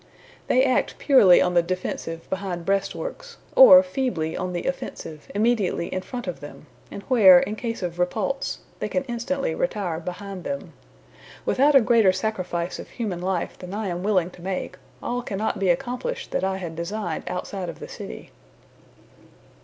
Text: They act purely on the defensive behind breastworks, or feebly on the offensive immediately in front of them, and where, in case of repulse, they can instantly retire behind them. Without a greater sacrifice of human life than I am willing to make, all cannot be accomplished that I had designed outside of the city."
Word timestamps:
They 0.47 0.63
act 0.65 0.97
purely 0.97 1.43
on 1.43 1.53
the 1.53 1.61
defensive 1.61 2.27
behind 2.27 2.65
breastworks, 2.65 3.37
or 3.55 3.83
feebly 3.83 4.35
on 4.35 4.51
the 4.51 4.63
offensive 4.63 5.29
immediately 5.35 5.93
in 5.93 6.01
front 6.01 6.25
of 6.25 6.39
them, 6.39 6.65
and 6.89 7.03
where, 7.03 7.41
in 7.41 7.55
case 7.55 7.83
of 7.83 7.99
repulse, 7.99 8.57
they 8.79 8.89
can 8.89 9.03
instantly 9.03 9.53
retire 9.53 9.99
behind 9.99 10.43
them. 10.43 10.73
Without 11.45 11.75
a 11.75 11.81
greater 11.81 12.11
sacrifice 12.11 12.79
of 12.79 12.89
human 12.89 13.21
life 13.21 13.59
than 13.59 13.75
I 13.75 13.89
am 13.89 14.01
willing 14.01 14.31
to 14.31 14.41
make, 14.41 14.75
all 15.03 15.21
cannot 15.21 15.59
be 15.59 15.69
accomplished 15.69 16.31
that 16.31 16.43
I 16.43 16.57
had 16.57 16.75
designed 16.75 17.25
outside 17.27 17.69
of 17.69 17.77
the 17.77 17.87
city." 17.87 18.31